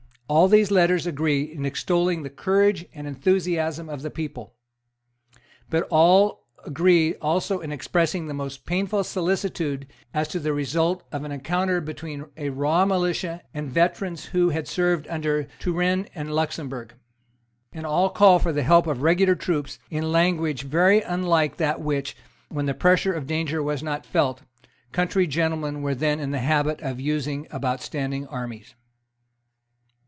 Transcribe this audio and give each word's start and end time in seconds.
All 0.31 0.47
these 0.47 0.71
letters 0.71 1.05
agree 1.05 1.41
in 1.41 1.65
extolling 1.65 2.23
the 2.23 2.29
courage 2.29 2.85
and 2.93 3.05
enthusiasm 3.05 3.89
of 3.89 4.01
the 4.01 4.09
people. 4.09 4.55
But 5.69 5.85
all 5.91 6.47
agree 6.65 7.15
also 7.15 7.59
in 7.59 7.73
expressing 7.73 8.27
the 8.27 8.33
most 8.33 8.65
painful 8.65 9.03
solicitude 9.03 9.87
as 10.13 10.29
to 10.29 10.39
the 10.39 10.53
result 10.53 11.03
of 11.11 11.25
an 11.25 11.33
encounter 11.33 11.81
between 11.81 12.27
a 12.37 12.49
raw 12.49 12.85
militia 12.85 13.41
and 13.53 13.69
veterans 13.73 14.27
who 14.27 14.51
had 14.51 14.69
served 14.69 15.05
under 15.09 15.47
Turenne 15.59 16.07
and 16.15 16.31
Luxemburg; 16.33 16.93
and 17.73 17.85
all 17.85 18.09
call 18.09 18.39
for 18.39 18.53
the 18.53 18.63
help 18.63 18.87
of 18.87 19.01
regular 19.01 19.35
troops, 19.35 19.79
in 19.89 20.13
language 20.13 20.63
very 20.63 21.01
unlike 21.01 21.57
that 21.57 21.81
which, 21.81 22.15
when 22.47 22.67
the 22.67 22.73
pressure 22.73 23.11
of 23.11 23.27
danger 23.27 23.61
was 23.61 23.83
not 23.83 24.05
felt, 24.05 24.43
country 24.93 25.27
gentlemen 25.27 25.81
were 25.81 25.93
then 25.93 26.21
in 26.21 26.31
the 26.31 26.39
habit 26.39 26.79
of 26.79 27.01
using 27.01 27.47
about 27.51 27.81
standing 27.81 28.25
armies. 28.27 28.75